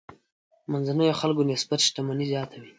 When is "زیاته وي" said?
2.31-2.69